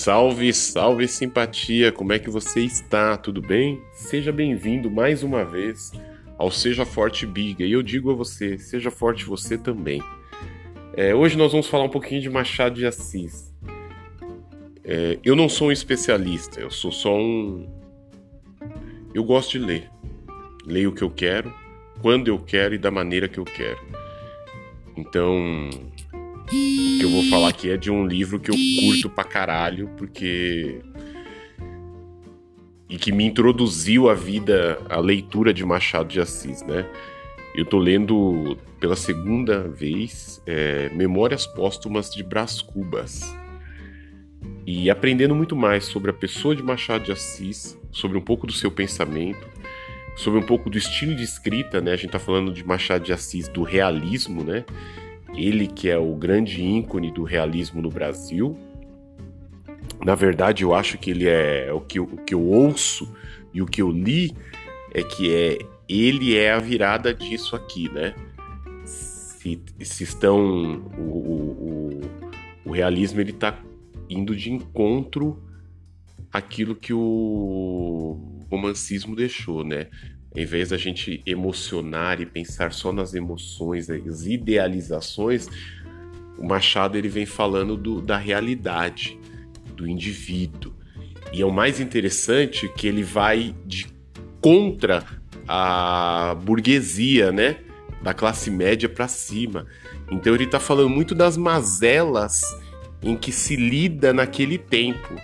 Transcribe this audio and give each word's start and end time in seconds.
Salve, 0.00 0.50
salve 0.54 1.06
simpatia, 1.06 1.92
como 1.92 2.14
é 2.14 2.18
que 2.18 2.30
você 2.30 2.60
está? 2.60 3.18
Tudo 3.18 3.42
bem? 3.42 3.82
Seja 3.92 4.32
bem-vindo 4.32 4.90
mais 4.90 5.22
uma 5.22 5.44
vez 5.44 5.92
ao 6.38 6.50
Seja 6.50 6.86
Forte 6.86 7.26
Biga. 7.26 7.66
E 7.66 7.72
eu 7.72 7.82
digo 7.82 8.10
a 8.10 8.14
você, 8.14 8.56
seja 8.56 8.90
forte 8.90 9.26
você 9.26 9.58
também. 9.58 10.02
É, 10.94 11.14
hoje 11.14 11.36
nós 11.36 11.52
vamos 11.52 11.66
falar 11.66 11.84
um 11.84 11.90
pouquinho 11.90 12.22
de 12.22 12.30
Machado 12.30 12.76
de 12.76 12.86
Assis. 12.86 13.54
É, 14.82 15.18
eu 15.22 15.36
não 15.36 15.50
sou 15.50 15.68
um 15.68 15.72
especialista, 15.72 16.60
eu 16.60 16.70
sou 16.70 16.90
só 16.90 17.14
um. 17.14 17.68
Eu 19.12 19.22
gosto 19.22 19.50
de 19.50 19.58
ler. 19.58 19.90
Leio 20.64 20.88
o 20.88 20.94
que 20.94 21.02
eu 21.02 21.10
quero, 21.10 21.52
quando 22.00 22.28
eu 22.28 22.38
quero 22.38 22.74
e 22.74 22.78
da 22.78 22.90
maneira 22.90 23.28
que 23.28 23.38
eu 23.38 23.44
quero. 23.44 23.80
Então, 24.96 25.68
o 26.56 26.98
que 26.98 27.04
eu 27.04 27.10
vou 27.10 27.22
falar 27.24 27.48
aqui 27.48 27.70
é 27.70 27.76
de 27.76 27.90
um 27.90 28.06
livro 28.06 28.40
que 28.40 28.50
eu 28.50 28.56
curto 28.80 29.08
pra 29.08 29.24
caralho, 29.24 29.88
porque. 29.96 30.80
E 32.88 32.98
que 32.98 33.12
me 33.12 33.24
introduziu 33.24 34.10
à 34.10 34.14
vida, 34.14 34.80
a 34.88 34.98
leitura 34.98 35.54
de 35.54 35.64
Machado 35.64 36.08
de 36.08 36.20
Assis, 36.20 36.62
né? 36.62 36.84
Eu 37.54 37.64
tô 37.64 37.78
lendo 37.78 38.58
pela 38.80 38.96
segunda 38.96 39.62
vez 39.68 40.42
é, 40.44 40.88
Memórias 40.90 41.46
Póstumas 41.46 42.10
de 42.10 42.24
Brás 42.24 42.60
Cubas. 42.60 43.36
E 44.66 44.90
aprendendo 44.90 45.34
muito 45.34 45.54
mais 45.54 45.84
sobre 45.84 46.10
a 46.10 46.14
pessoa 46.14 46.56
de 46.56 46.62
Machado 46.62 47.04
de 47.04 47.12
Assis, 47.12 47.78
sobre 47.92 48.18
um 48.18 48.20
pouco 48.20 48.46
do 48.46 48.52
seu 48.52 48.70
pensamento, 48.70 49.46
sobre 50.16 50.40
um 50.40 50.42
pouco 50.42 50.68
do 50.68 50.76
estilo 50.76 51.14
de 51.14 51.22
escrita, 51.22 51.80
né? 51.80 51.92
A 51.92 51.96
gente 51.96 52.10
tá 52.10 52.18
falando 52.18 52.52
de 52.52 52.64
Machado 52.64 53.04
de 53.04 53.12
Assis, 53.12 53.46
do 53.46 53.62
realismo, 53.62 54.42
né? 54.42 54.64
Ele 55.34 55.66
que 55.66 55.88
é 55.88 55.98
o 55.98 56.14
grande 56.14 56.62
ícone 56.62 57.10
do 57.10 57.22
realismo 57.22 57.80
no 57.80 57.90
Brasil. 57.90 58.56
Na 60.04 60.14
verdade, 60.14 60.64
eu 60.64 60.74
acho 60.74 60.98
que 60.98 61.10
ele 61.10 61.28
é 61.28 61.72
o 61.72 61.80
que, 61.80 61.98
eu, 61.98 62.04
o 62.04 62.16
que 62.16 62.34
eu 62.34 62.42
ouço 62.42 63.12
e 63.52 63.60
o 63.60 63.66
que 63.66 63.82
eu 63.82 63.90
li 63.90 64.34
é 64.92 65.02
que 65.02 65.34
é 65.34 65.58
ele 65.88 66.36
é 66.36 66.52
a 66.52 66.58
virada 66.58 67.12
disso 67.12 67.56
aqui, 67.56 67.88
né? 67.88 68.14
Se, 68.84 69.60
se 69.80 70.04
estão 70.04 70.84
o, 70.96 71.02
o, 71.02 72.00
o 72.64 72.70
realismo 72.70 73.20
ele 73.20 73.30
está 73.30 73.58
indo 74.08 74.36
de 74.36 74.52
encontro 74.52 75.42
àquilo 76.32 76.76
que 76.76 76.92
o 76.92 78.44
romancismo 78.50 79.16
deixou, 79.16 79.64
né? 79.64 79.88
Em 80.34 80.44
vez 80.44 80.68
da 80.68 80.76
gente 80.76 81.22
emocionar 81.26 82.20
e 82.20 82.26
pensar 82.26 82.72
só 82.72 82.92
nas 82.92 83.14
emoções, 83.14 83.88
nas 83.88 84.26
idealizações, 84.26 85.48
o 86.38 86.46
Machado 86.46 86.96
ele 86.96 87.08
vem 87.08 87.26
falando 87.26 87.76
do, 87.76 88.00
da 88.00 88.16
realidade 88.16 89.18
do 89.74 89.88
indivíduo. 89.88 90.72
E 91.32 91.42
é 91.42 91.46
o 91.46 91.52
mais 91.52 91.80
interessante 91.80 92.68
que 92.68 92.86
ele 92.86 93.02
vai 93.02 93.54
de 93.66 93.86
contra 94.40 95.04
a 95.46 96.36
burguesia, 96.42 97.30
né? 97.30 97.56
Da 98.02 98.14
classe 98.14 98.50
média 98.50 98.88
para 98.88 99.08
cima. 99.08 99.66
Então 100.10 100.34
ele 100.34 100.44
está 100.44 100.58
falando 100.58 100.88
muito 100.88 101.14
das 101.14 101.36
mazelas 101.36 102.40
em 103.02 103.16
que 103.16 103.32
se 103.32 103.56
lida 103.56 104.12
naquele 104.12 104.58
tempo. 104.58 105.14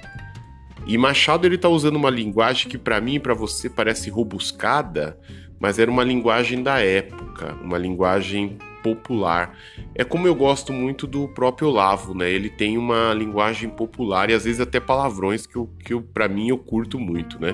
E 0.86 0.96
Machado 0.96 1.46
ele 1.46 1.58
tá 1.58 1.68
usando 1.68 1.96
uma 1.96 2.10
linguagem 2.10 2.68
que 2.68 2.78
para 2.78 3.00
mim 3.00 3.14
e 3.14 3.20
para 3.20 3.34
você 3.34 3.68
parece 3.68 4.08
robuscada, 4.08 5.18
mas 5.58 5.78
era 5.78 5.90
uma 5.90 6.04
linguagem 6.04 6.62
da 6.62 6.80
época, 6.80 7.56
uma 7.62 7.76
linguagem 7.76 8.56
popular. 8.82 9.58
É 9.96 10.04
como 10.04 10.28
eu 10.28 10.34
gosto 10.34 10.72
muito 10.72 11.04
do 11.04 11.26
próprio 11.26 11.68
Olavo, 11.68 12.14
né? 12.14 12.30
Ele 12.30 12.48
tem 12.48 12.78
uma 12.78 13.12
linguagem 13.12 13.68
popular 13.68 14.30
e 14.30 14.34
às 14.34 14.44
vezes 14.44 14.60
até 14.60 14.78
palavrões 14.78 15.44
que, 15.44 15.56
eu, 15.56 15.68
que 15.84 16.00
para 16.00 16.28
mim 16.28 16.50
eu 16.50 16.58
curto 16.58 17.00
muito, 17.00 17.40
né? 17.40 17.52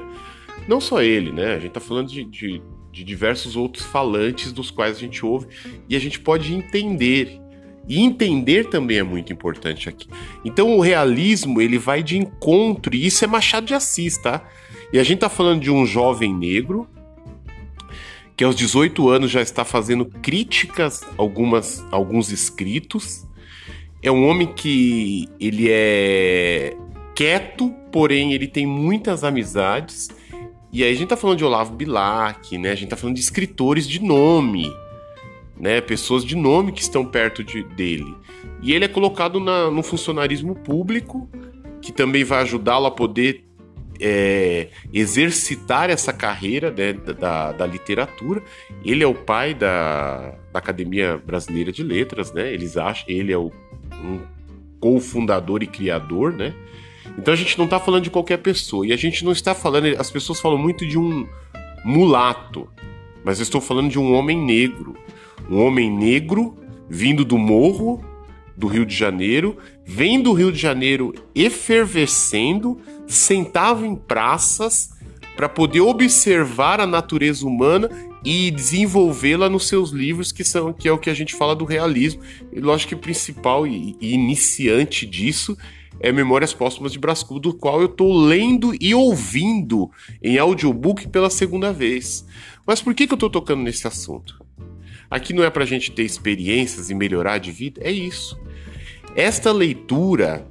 Não 0.69 0.79
só 0.79 1.01
ele, 1.01 1.33
né? 1.33 1.55
A 1.55 1.59
gente 1.59 1.73
tá 1.73 1.81
falando 1.81 2.09
de, 2.09 2.25
de, 2.25 2.63
de 2.93 3.03
diversos 3.03 3.57
outros 3.57 3.87
falantes 3.87 4.53
dos 4.53 4.71
quais 4.71 4.97
a 4.99 5.01
gente 5.01 5.25
ouve 5.25 5.47
e 5.89 5.97
a 5.97 5.99
gente 5.99 6.21
pode 6.21 6.53
entender 6.55 7.41
e 7.89 8.01
entender 8.01 8.69
também 8.69 8.99
é 8.99 9.03
muito 9.03 9.33
importante 9.33 9.89
aqui. 9.89 10.09
Então 10.45 10.77
o 10.77 10.81
realismo, 10.81 11.61
ele 11.61 11.79
vai 11.79 12.03
de 12.03 12.17
encontro, 12.17 12.95
e 12.95 13.07
isso 13.07 13.25
é 13.25 13.29
Machado 13.29 13.67
de 13.67 13.75
Assis, 13.75 14.17
tá? 14.19 14.45
E 14.93 14.99
a 14.99 15.05
gente 15.05 15.21
tá 15.21 15.29
falando 15.29 15.61
de 15.61 15.71
um 15.71 15.87
jovem 15.87 16.35
negro 16.35 16.89
que 18.37 18.45
aos 18.45 18.55
18 18.57 19.09
anos 19.09 19.31
já 19.31 19.43
está 19.43 19.65
fazendo 19.65 20.05
críticas 20.05 21.03
algumas 21.17 21.85
alguns 21.91 22.31
escritos. 22.31 23.27
É 24.03 24.11
um 24.11 24.27
homem 24.27 24.47
que 24.47 25.29
ele 25.39 25.69
é 25.71 26.77
quieto, 27.15 27.71
porém 27.93 28.33
ele 28.33 28.49
tem 28.49 28.67
muitas 28.67 29.23
amizades. 29.23 30.11
E 30.73 30.83
aí 30.83 30.93
a 30.93 30.95
gente 30.95 31.09
tá 31.09 31.17
falando 31.17 31.39
de 31.39 31.45
Olavo 31.45 31.75
Bilac, 31.75 32.57
né? 32.59 32.71
A 32.71 32.75
gente 32.75 32.89
tá 32.89 32.97
falando 32.97 33.17
de 33.17 33.23
escritores 33.23 33.87
de 33.87 34.03
nome 34.03 34.73
né, 35.59 35.81
pessoas 35.81 36.25
de 36.25 36.37
nome 36.37 36.73
que 36.73 36.83
estão 36.83 37.05
perto 37.05 37.43
de, 37.43 37.63
dele. 37.63 38.15
E 38.63 38.73
ele 38.73 38.85
é 38.85 38.89
colocado 38.89 39.41
na, 39.41 39.71
no 39.71 39.83
funcionarismo 39.83 40.55
público, 40.55 41.29
que 41.81 41.93
também 41.93 42.25
vai 42.25 42.43
ajudá-lo 42.43 42.87
a 42.87 42.91
poder 42.91 43.45
é, 44.01 44.69
exercitar 44.93 45.91
essa 45.91 46.13
carreira 46.13 46.71
né, 46.71 46.93
da, 46.93 47.53
da, 47.53 47.67
literatura. 47.67 48.43
Ele 48.85 49.03
é 49.03 49.07
o 49.07 49.15
pai 49.15 49.55
da, 49.55 50.35
da, 50.53 50.59
Academia 50.59 51.17
Brasileira 51.19 51.71
de 51.71 51.83
Letras, 51.83 52.33
né? 52.33 52.53
Eles 52.53 52.77
acham, 52.77 53.05
ele 53.09 53.33
é 53.33 53.39
o, 53.39 53.53
um 54.03 54.21
cofundador 54.81 55.63
e 55.63 55.67
criador, 55.67 56.33
né? 56.33 56.55
Então 57.17 57.33
a 57.33 57.37
gente 57.37 57.57
não 57.59 57.67
está 57.67 57.79
falando 57.79 58.05
de 58.05 58.11
qualquer 58.11 58.39
pessoa. 58.39 58.87
E 58.87 58.93
a 58.93 58.97
gente 58.97 59.25
não 59.25 59.33
está 59.33 59.55
falando. 59.55 59.87
As 59.99 60.11
pessoas 60.11 60.41
falam 60.41 60.59
muito 60.59 60.87
de 60.87 60.99
um 60.99 61.27
mulato, 61.85 62.69
mas 63.25 63.39
eu 63.39 63.45
estou 63.45 63.61
falando 63.61 63.91
de 63.91 63.99
um 63.99 64.15
homem 64.15 64.37
negro 64.37 64.97
um 65.51 65.61
homem 65.61 65.91
negro 65.91 66.57
vindo 66.89 67.25
do 67.25 67.39
morro 67.39 68.05
do 68.57 68.67
Rio 68.67 68.85
de 68.85 68.95
Janeiro, 68.95 69.57
vem 69.85 70.23
do 70.23 70.33
Rio 70.33 70.53
de 70.53 70.59
Janeiro 70.59 71.15
efervescendo, 71.35 72.79
sentava 73.07 73.87
em 73.87 73.97
praças 73.97 74.91
para 75.37 75.49
poder 75.49 75.81
observar 75.81 76.81
a 76.81 76.87
natureza 76.87 77.47
humana 77.47 77.89
e 78.25 78.51
desenvolvê-la 78.51 79.49
nos 79.49 79.67
seus 79.67 79.91
livros, 79.91 80.31
que 80.31 80.45
são 80.45 80.73
que 80.73 80.87
é 80.87 80.93
o 80.93 80.99
que 80.99 81.11
a 81.11 81.15
gente 81.15 81.35
fala 81.35 81.57
do 81.57 81.65
realismo. 81.65 82.23
E 82.53 82.61
lógico 82.61 82.91
que 82.91 82.95
o 82.95 82.99
principal 82.99 83.67
e, 83.67 83.97
e 84.01 84.13
iniciante 84.13 85.07
disso 85.07 85.57
é 85.99 86.13
Memórias 86.13 86.53
Póstumas 86.53 86.93
de 86.93 86.99
Brascu, 86.99 87.39
do 87.39 87.55
qual 87.55 87.81
eu 87.81 87.87
estou 87.87 88.17
lendo 88.17 88.73
e 88.81 88.95
ouvindo 88.95 89.91
em 90.23 90.39
audiobook 90.39 91.09
pela 91.09 91.31
segunda 91.31 91.73
vez. 91.73 92.25
Mas 92.67 92.81
por 92.81 92.95
que, 92.95 93.07
que 93.07 93.13
eu 93.13 93.17
estou 93.17 93.31
tocando 93.31 93.63
nesse 93.63 93.87
assunto? 93.87 94.42
Aqui 95.13 95.35
não 95.35 95.45
é 95.45 95.51
para 95.51 95.63
a 95.63 95.67
gente 95.67 95.93
ter 95.93 96.05
experiências 96.05 96.89
e 96.89 96.95
melhorar 96.95 97.37
de 97.37 97.53
vida, 97.53 97.83
é 97.85 97.91
isso. 97.91 98.41
Esta 99.15 99.53
leitura, 99.53 100.49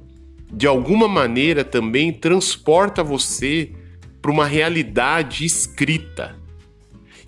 de 0.52 0.68
alguma 0.68 1.08
maneira, 1.08 1.64
também 1.64 2.12
transporta 2.12 3.02
você 3.02 3.72
para 4.20 4.30
uma 4.30 4.46
realidade 4.46 5.44
escrita 5.44 6.36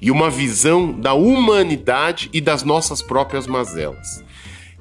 e 0.01 0.13
uma 0.13 0.31
visão 0.31 0.93
da 0.93 1.13
humanidade 1.15 2.31
e 2.33 2.41
das 2.41 2.63
nossas 2.63 3.03
próprias 3.03 3.49
mazelas. 3.49 4.25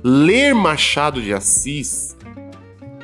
Ler 0.04 0.54
Machado 0.54 1.24
de 1.24 1.34
Assis 1.34 2.16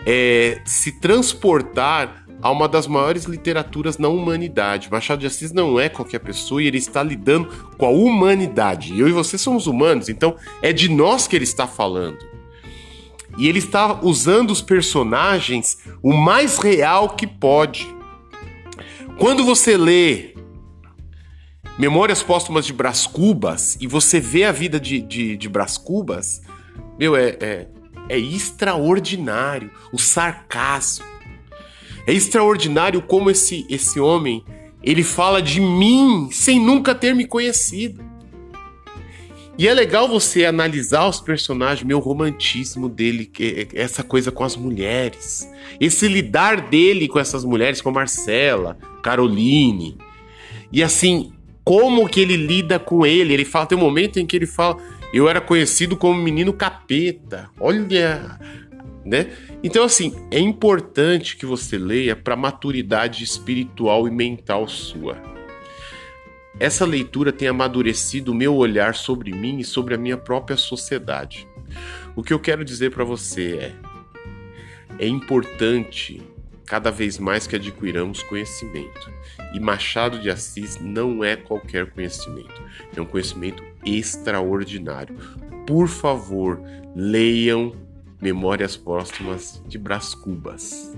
é 0.06 0.62
se 0.64 0.92
transportar 1.00 2.24
a 2.42 2.52
uma 2.52 2.68
das 2.68 2.88
maiores 2.88 3.26
literaturas 3.26 3.98
na 3.98 4.08
humanidade. 4.08 4.90
Machado 4.92 5.20
de 5.20 5.28
Assis 5.28 5.52
não 5.52 5.80
é 5.80 5.90
qualquer 5.90 6.20
pessoa 6.20 6.62
e 6.62 6.68
ele 6.68 6.78
está 6.78 7.04
lidando 7.04 7.48
com 7.78 7.86
a 7.86 7.90
humanidade. 7.90 8.98
Eu 8.98 9.08
e 9.08 9.12
você 9.12 9.38
somos 9.38 9.68
humanos, 9.68 10.10
então 10.10 10.36
é 10.62 10.72
de 10.72 10.90
nós 10.90 11.28
que 11.28 11.36
ele 11.36 11.44
está 11.44 11.68
falando. 11.68 12.18
E 13.38 13.48
ele 13.48 13.60
está 13.60 14.02
usando 14.02 14.52
os 14.52 14.62
personagens 14.62 15.78
o 16.02 16.14
mais 16.14 16.58
real 16.58 17.10
que 17.10 17.28
pode. 17.28 17.88
Quando 19.18 19.44
você 19.44 19.78
lê 19.78 20.34
Memórias 21.78 22.22
Póstumas 22.22 22.66
de 22.66 22.74
Brás 22.74 23.08
Cubas 23.08 23.78
e 23.80 23.88
você 23.88 24.20
vê 24.20 24.44
a 24.44 24.52
vida 24.52 24.80
de, 24.80 25.02
de, 25.02 25.38
de 25.38 25.50
Brás 25.50 25.78
Cubas, 25.78 26.42
meu, 26.98 27.16
é, 27.16 27.38
é, 27.40 27.68
é 28.10 28.20
extraordinário. 28.20 29.72
O 29.94 29.98
sarcasmo, 29.98 31.06
é 32.06 32.14
extraordinário 32.14 33.02
como 33.02 33.30
esse, 33.30 33.66
esse 33.70 34.00
homem 34.00 34.44
ele 34.82 35.04
fala 35.04 35.42
de 35.42 35.60
mim 35.60 36.30
sem 36.32 36.60
nunca 36.60 36.96
ter 36.96 37.14
me 37.14 37.26
conhecido. 37.26 38.04
E 39.58 39.68
é 39.68 39.74
legal 39.74 40.08
você 40.08 40.46
analisar 40.46 41.06
os 41.06 41.20
personagens, 41.20 41.86
meu 41.86 42.00
romantismo 42.00 42.88
dele, 42.88 43.30
essa 43.74 44.02
coisa 44.02 44.32
com 44.32 44.46
as 44.46 44.56
mulheres, 44.56 45.50
esse 45.82 46.08
lidar 46.08 46.70
dele 46.70 47.10
com 47.10 47.20
essas 47.20 47.44
mulheres, 47.44 47.82
com 47.82 47.92
Marcela, 47.92 48.78
Caroline. 49.04 49.98
E 50.72 50.82
assim, 50.82 51.34
como 51.62 52.08
que 52.08 52.22
ele 52.22 52.38
lida 52.38 52.80
com 52.80 53.06
ele? 53.06 53.34
Ele 53.34 53.44
fala, 53.44 53.66
tem 53.66 53.78
um 53.78 53.82
momento 53.82 54.18
em 54.18 54.26
que 54.26 54.38
ele 54.38 54.46
fala, 54.46 54.78
eu 55.14 55.28
era 55.28 55.42
conhecido 55.42 55.98
como 55.98 56.22
menino 56.22 56.54
capeta. 56.54 57.50
Olha 57.60 58.40
né? 59.10 59.36
Então, 59.64 59.84
assim, 59.84 60.14
é 60.30 60.38
importante 60.38 61.36
que 61.36 61.46
você 61.46 61.80
leia 61.80 62.16
para 62.16 62.36
maturidade 62.36 63.24
espiritual 63.24 64.08
e 64.08 64.12
mental 64.12 64.68
sua. 64.68 65.18
Essa 66.60 66.86
leitura 66.86 67.32
tem 67.32 67.48
amadurecido 67.48 68.32
o 68.32 68.36
meu 68.36 68.56
olhar 68.56 68.94
sobre 68.94 69.32
mim 69.32 69.58
e 69.58 69.64
sobre 69.64 69.96
a 69.96 69.98
minha 69.98 70.16
própria 70.16 70.56
sociedade. 70.56 71.48
O 72.16 72.22
que 72.22 72.32
eu 72.32 72.40
quero 72.40 72.64
dizer 72.64 72.92
para 72.92 73.04
você 73.04 73.58
é: 73.58 73.76
é 75.00 75.08
importante 75.08 76.22
cada 76.66 76.92
vez 76.92 77.18
mais 77.18 77.48
que 77.48 77.56
adquiramos 77.56 78.22
conhecimento. 78.22 79.12
E 79.56 79.60
Machado 79.60 80.20
de 80.20 80.30
Assis 80.30 80.80
não 80.80 81.24
é 81.24 81.36
qualquer 81.36 81.90
conhecimento, 81.90 82.62
é 82.96 83.02
um 83.02 83.06
conhecimento 83.06 83.64
extraordinário. 83.84 85.16
Por 85.66 85.88
favor, 85.88 86.62
leiam 86.96 87.89
Memórias 88.22 88.76
Póstumas 88.76 89.64
de 89.68 89.78
Brás 89.78 90.14
Cubas. 90.14 90.96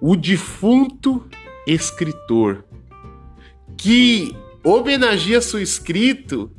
O 0.00 0.14
defunto 0.16 1.26
escritor 1.66 2.64
que 3.76 4.36
homenageia 4.62 5.40
seu 5.40 5.60
escrito 5.60 6.50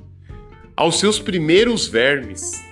aos 0.76 1.00
seus 1.00 1.20
primeiros 1.20 1.88
vermes, 1.88 2.64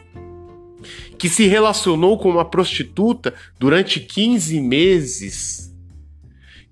que 1.18 1.30
se 1.30 1.48
relacionou 1.48 2.18
com 2.18 2.30
uma 2.30 2.45
prostituta 2.45 3.33
durante 3.57 4.00
15 4.00 4.60
meses 4.60 5.74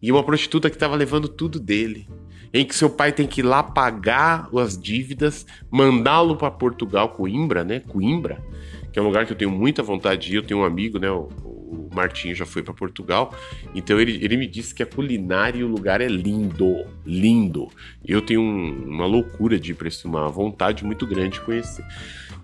e 0.01 0.11
uma 0.11 0.23
prostituta 0.23 0.69
que 0.69 0.75
estava 0.75 0.95
levando 0.95 1.27
tudo 1.29 1.59
dele, 1.59 2.07
em 2.53 2.65
que 2.65 2.75
seu 2.75 2.89
pai 2.89 3.13
tem 3.13 3.25
que 3.25 3.41
ir 3.41 3.43
lá 3.43 3.63
pagar 3.63 4.49
as 4.57 4.77
dívidas, 4.77 5.45
mandá-lo 5.69 6.35
para 6.35 6.51
Portugal, 6.51 7.09
Coimbra, 7.09 7.63
né? 7.63 7.79
Coimbra, 7.79 8.43
que 8.91 8.99
é 8.99 9.01
um 9.01 9.05
lugar 9.05 9.25
que 9.25 9.33
eu 9.33 9.37
tenho 9.37 9.51
muita 9.51 9.81
vontade 9.81 10.27
de 10.27 10.33
ir. 10.33 10.35
Eu 10.37 10.43
tenho 10.43 10.61
um 10.61 10.63
amigo, 10.63 10.99
né? 10.99 11.09
O, 11.09 11.29
o 11.43 11.89
Martinho 11.93 12.35
já 12.35 12.45
foi 12.45 12.61
para 12.61 12.73
Portugal, 12.73 13.33
então 13.73 13.99
ele, 13.99 14.19
ele 14.23 14.35
me 14.35 14.45
disse 14.45 14.75
que 14.75 14.83
a 14.83 14.85
culinária 14.85 15.59
e 15.59 15.63
o 15.63 15.67
lugar 15.67 16.01
é 16.01 16.07
lindo, 16.07 16.85
lindo. 17.05 17.69
Eu 18.05 18.21
tenho 18.21 18.41
um, 18.41 18.85
uma 18.87 19.05
loucura 19.05 19.57
de 19.57 19.71
ir 19.71 19.75
para 19.75 19.87
isso, 19.87 20.07
uma 20.07 20.27
vontade 20.27 20.83
muito 20.83 21.07
grande 21.07 21.39
de 21.39 21.41
conhecer. 21.41 21.85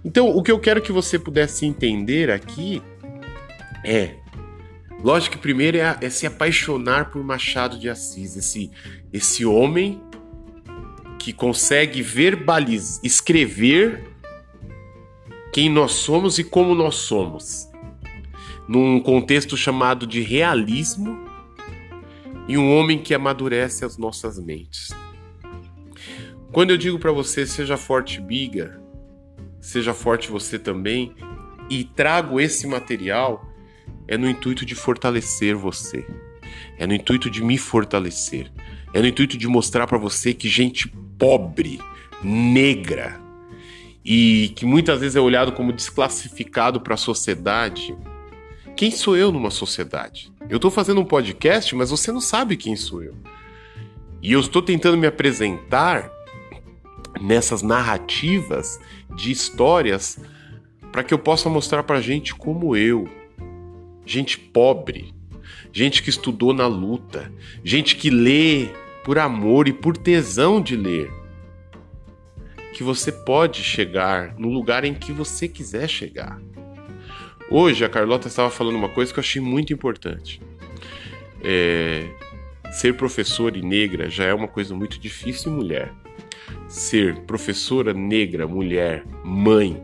Então, 0.04 0.30
o 0.30 0.42
que 0.42 0.52
eu 0.52 0.60
quero 0.60 0.82
que 0.82 0.92
você 0.92 1.20
pudesse 1.20 1.66
entender 1.66 2.32
aqui 2.32 2.82
é 3.84 4.16
Lógico 5.04 5.36
que 5.36 5.42
primeiro 5.42 5.78
é, 5.78 5.98
é, 6.02 6.10
se 6.10 6.26
apaixonar 6.26 7.12
por 7.12 7.24
Machado 7.24 7.78
de 7.78 7.88
Assis, 7.88 8.36
esse, 8.36 8.72
esse 9.14 9.46
homem 9.46 10.02
que 11.20 11.32
consegue 11.32 12.02
verbalizar, 12.02 13.00
escrever 13.04 14.04
quem 15.58 15.72
nós 15.72 15.94
somos 15.94 16.38
e 16.38 16.44
como 16.44 16.76
nós 16.76 16.94
somos, 16.94 17.68
num 18.68 19.00
contexto 19.00 19.58
chamado 19.58 20.06
de 20.06 20.22
realismo, 20.22 21.18
e 22.48 22.56
um 22.56 22.78
homem 22.78 23.00
que 23.00 23.12
amadurece 23.12 23.84
as 23.84 23.98
nossas 23.98 24.38
mentes. 24.38 24.96
Quando 26.52 26.70
eu 26.70 26.78
digo 26.78 27.00
para 27.00 27.12
você, 27.12 27.44
seja 27.44 27.76
forte, 27.76 28.22
biga, 28.22 28.80
seja 29.60 29.96
forte 29.96 30.30
você 30.30 30.60
também, 30.60 31.16
e 31.72 31.84
trago 31.84 32.40
esse 32.40 32.68
material, 32.68 33.44
é 34.08 34.16
no 34.16 34.30
intuito 34.30 34.64
de 34.64 34.76
fortalecer 34.76 35.56
você, 35.56 36.06
é 36.78 36.86
no 36.86 36.94
intuito 36.94 37.32
de 37.32 37.44
me 37.44 37.58
fortalecer, 37.58 38.52
é 38.94 39.02
no 39.02 39.08
intuito 39.08 39.36
de 39.36 39.48
mostrar 39.48 39.88
para 39.88 39.98
você 39.98 40.36
que 40.36 40.48
gente 40.48 40.88
pobre, 41.18 41.80
negra, 42.24 43.26
e 44.10 44.54
que 44.56 44.66
muitas 44.66 45.02
vezes 45.02 45.18
é 45.18 45.20
olhado 45.20 45.52
como 45.52 45.74
desclassificado 45.74 46.80
para 46.80 46.94
a 46.94 46.98
sociedade. 46.98 47.94
Quem 48.74 48.90
sou 48.90 49.18
eu 49.18 49.34
numa 49.34 49.52
sociedade? 49.52 50.32
Eu 50.50 50.56
estou 50.56 50.72
fazendo 50.72 51.02
um 51.02 51.06
podcast, 51.06 51.76
mas 51.76 51.90
você 51.90 52.10
não 52.10 52.22
sabe 52.22 52.56
quem 52.56 52.74
sou 52.78 53.04
eu. 53.04 53.14
E 54.22 54.32
eu 54.32 54.40
estou 54.40 54.62
tentando 54.62 54.96
me 54.96 55.06
apresentar 55.06 56.10
nessas 57.20 57.62
narrativas 57.62 58.80
de 59.14 59.30
histórias 59.30 60.18
para 60.90 61.04
que 61.04 61.14
eu 61.14 61.20
possa 61.20 61.50
mostrar 61.50 61.84
para 61.84 62.00
gente 62.00 62.34
como 62.34 62.78
eu, 62.78 63.10
gente 64.06 64.40
pobre, 64.40 65.14
gente 65.74 66.02
que 66.02 66.10
estudou 66.10 66.54
na 66.54 66.66
luta, 66.66 67.30
gente 67.62 67.98
que 67.98 68.10
lê 68.10 68.70
por 69.04 69.20
amor 69.20 69.68
e 69.68 69.74
por 69.74 69.98
tesão 69.98 70.62
de 70.62 70.78
ler 70.78 71.27
que 72.78 72.84
você 72.84 73.12
pode 73.12 73.64
chegar 73.64 74.36
no 74.38 74.50
lugar 74.50 74.86
em 74.86 74.94
que 74.94 75.12
você 75.12 75.48
quiser 75.48 75.90
chegar. 75.90 76.40
Hoje 77.50 77.84
a 77.84 77.90
Carlota 77.90 78.28
estava 78.28 78.52
falando 78.52 78.76
uma 78.76 78.90
coisa 78.90 79.12
que 79.12 79.18
eu 79.18 79.24
achei 79.24 79.42
muito 79.42 79.74
importante. 79.74 80.40
É, 81.44 82.08
ser 82.72 82.94
professora 82.96 83.58
e 83.58 83.64
negra 83.64 84.12
já 84.12 84.26
é 84.26 84.34
uma 84.34 84.48
coisa 84.48 84.76
muito 84.76 85.00
difícil 85.00 85.52
em 85.52 85.56
mulher. 85.56 85.92
Ser 86.68 87.22
professora 87.22 87.96
negra, 87.96 88.48
mulher, 88.48 89.04
mãe, 89.24 89.82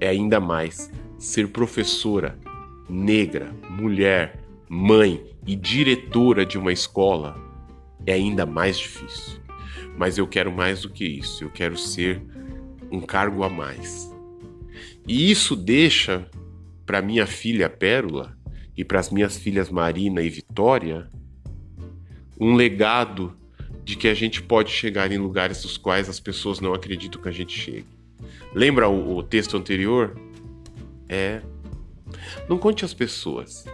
é 0.00 0.08
ainda 0.08 0.40
mais. 0.40 0.90
Ser 1.18 1.48
professora 1.48 2.38
negra, 2.88 3.52
mulher, 3.68 4.42
mãe 4.66 5.22
e 5.46 5.54
diretora 5.54 6.46
de 6.46 6.56
uma 6.56 6.72
escola 6.72 7.36
é 8.06 8.14
ainda 8.14 8.46
mais 8.46 8.78
difícil. 8.78 9.38
Mas 9.96 10.18
eu 10.18 10.26
quero 10.26 10.52
mais 10.52 10.82
do 10.82 10.90
que 10.90 11.04
isso, 11.04 11.44
eu 11.44 11.50
quero 11.50 11.76
ser 11.76 12.22
um 12.90 13.00
cargo 13.00 13.42
a 13.42 13.48
mais. 13.48 14.10
E 15.06 15.30
isso 15.30 15.56
deixa 15.56 16.28
para 16.84 17.02
minha 17.02 17.26
filha 17.26 17.68
Pérola 17.68 18.36
e 18.76 18.84
para 18.84 19.00
as 19.00 19.10
minhas 19.10 19.36
filhas 19.36 19.70
Marina 19.70 20.22
e 20.22 20.28
Vitória 20.28 21.08
um 22.40 22.54
legado 22.54 23.36
de 23.84 23.96
que 23.96 24.06
a 24.06 24.14
gente 24.14 24.42
pode 24.42 24.70
chegar 24.70 25.10
em 25.10 25.18
lugares 25.18 25.62
dos 25.62 25.76
quais 25.76 26.08
as 26.08 26.20
pessoas 26.20 26.60
não 26.60 26.74
acreditam 26.74 27.20
que 27.20 27.28
a 27.28 27.32
gente 27.32 27.58
chegue. 27.58 27.86
Lembra 28.54 28.88
o, 28.88 29.16
o 29.16 29.22
texto 29.22 29.56
anterior? 29.56 30.16
É. 31.08 31.42
Não 32.48 32.58
conte 32.58 32.84
às 32.84 32.94
pessoas. 32.94 33.64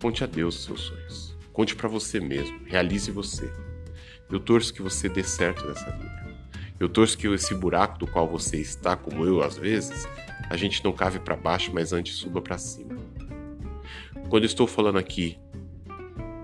Conte 0.00 0.22
a 0.22 0.26
Deus 0.26 0.56
os 0.56 0.64
seus 0.64 0.80
sonhos. 0.80 1.27
Conte 1.58 1.74
para 1.74 1.88
você 1.88 2.20
mesmo. 2.20 2.56
Realize 2.66 3.10
você. 3.10 3.52
Eu 4.30 4.38
torço 4.38 4.72
que 4.72 4.80
você 4.80 5.08
dê 5.08 5.24
certo 5.24 5.66
nessa 5.66 5.90
vida. 5.90 6.38
Eu 6.78 6.88
torço 6.88 7.18
que 7.18 7.26
esse 7.26 7.52
buraco 7.52 7.98
do 7.98 8.06
qual 8.06 8.28
você 8.28 8.58
está, 8.58 8.94
como 8.94 9.24
eu 9.24 9.42
às 9.42 9.56
vezes, 9.56 10.06
a 10.48 10.56
gente 10.56 10.84
não 10.84 10.92
cave 10.92 11.18
para 11.18 11.34
baixo, 11.34 11.72
mas 11.74 11.92
antes 11.92 12.14
suba 12.14 12.40
para 12.40 12.56
cima. 12.58 12.94
Quando 14.28 14.44
eu 14.44 14.46
estou 14.46 14.68
falando 14.68 14.98
aqui 14.98 15.36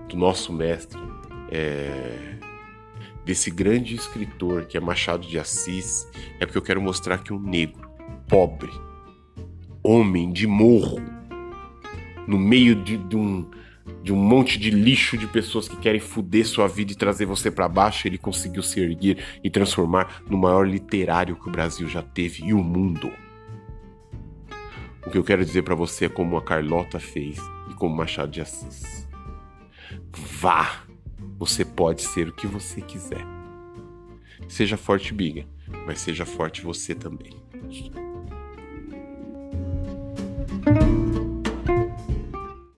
do 0.09 0.17
nosso 0.17 0.51
mestre, 0.51 0.99
é, 1.49 2.35
desse 3.23 3.49
grande 3.49 3.95
escritor 3.95 4.65
que 4.65 4.75
é 4.75 4.81
Machado 4.81 5.25
de 5.25 5.39
Assis, 5.39 6.09
é 6.41 6.45
porque 6.45 6.57
eu 6.57 6.61
quero 6.61 6.81
mostrar 6.81 7.19
que 7.19 7.31
um 7.31 7.39
negro, 7.39 7.89
pobre, 8.27 8.69
homem 9.81 10.33
de 10.33 10.45
morro, 10.45 10.99
no 12.27 12.37
meio 12.37 12.75
de, 12.83 12.97
de 12.97 13.15
um 13.15 13.49
de 14.01 14.11
um 14.11 14.15
monte 14.15 14.57
de 14.57 14.69
lixo 14.69 15.17
de 15.17 15.27
pessoas 15.27 15.67
que 15.67 15.77
querem 15.77 15.99
fuder 15.99 16.45
sua 16.45 16.67
vida 16.67 16.91
e 16.91 16.95
trazer 16.95 17.25
você 17.25 17.51
para 17.51 17.67
baixo, 17.67 18.07
ele 18.07 18.17
conseguiu 18.17 18.63
se 18.63 18.79
erguer 18.79 19.23
e 19.43 19.49
transformar 19.49 20.23
no 20.29 20.37
maior 20.37 20.67
literário 20.67 21.35
que 21.35 21.47
o 21.47 21.51
Brasil 21.51 21.87
já 21.87 22.01
teve 22.01 22.43
e 22.45 22.53
o 22.53 22.63
mundo. 22.63 23.11
O 25.05 25.11
que 25.11 25.17
eu 25.17 25.23
quero 25.23 25.45
dizer 25.45 25.61
para 25.61 25.75
você 25.75 26.05
é 26.05 26.09
como 26.09 26.35
a 26.35 26.41
Carlota 26.41 26.99
fez 26.99 27.37
e 27.69 27.73
como 27.75 27.95
Machado 27.95 28.31
de 28.31 28.41
Assis. 28.41 29.07
Vá! 30.11 30.83
Você 31.37 31.65
pode 31.65 32.01
ser 32.01 32.29
o 32.29 32.33
que 32.33 32.47
você 32.47 32.81
quiser. 32.81 33.25
Seja 34.47 34.77
forte, 34.77 35.13
biga, 35.13 35.45
mas 35.85 35.99
seja 35.99 36.25
forte 36.25 36.61
você 36.61 36.95
também. 36.95 37.43